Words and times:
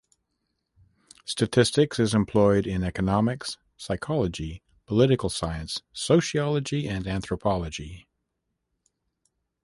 Statistics 1.25 1.99
is 1.99 2.15
employed 2.15 2.65
in 2.65 2.83
economics, 2.83 3.59
psychology, 3.77 4.63
political 4.87 5.29
science, 5.29 5.83
sociology 5.93 6.87
and 6.87 7.05
anthropology. 7.05 8.07